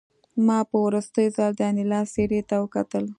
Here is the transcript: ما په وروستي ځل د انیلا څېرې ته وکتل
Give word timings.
ما 0.45 0.59
په 0.69 0.77
وروستي 0.85 1.25
ځل 1.35 1.51
د 1.55 1.61
انیلا 1.69 2.01
څېرې 2.13 2.41
ته 2.49 2.55
وکتل 2.63 3.05